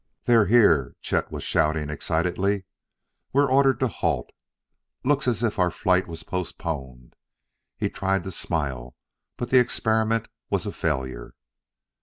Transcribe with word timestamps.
"They're 0.23 0.47
here!" 0.47 0.95
Chet 1.03 1.31
was 1.31 1.43
shouting 1.43 1.91
excitedly. 1.91 2.65
"We're 3.33 3.47
ordered 3.51 3.79
to 3.81 3.87
halt. 3.87 4.31
Looks 5.03 5.27
as 5.27 5.43
if 5.43 5.59
our 5.59 5.69
flight 5.69 6.07
was 6.07 6.23
postponed." 6.23 7.15
He 7.77 7.87
tried 7.87 8.23
to 8.23 8.31
smile, 8.31 8.95
but 9.37 9.49
the 9.51 9.59
experiment 9.59 10.27
was 10.49 10.65
a 10.65 10.71
failure. 10.71 11.35